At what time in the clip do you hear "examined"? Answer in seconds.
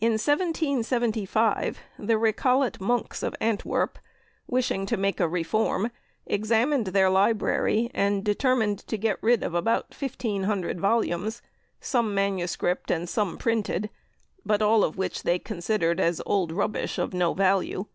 6.24-6.86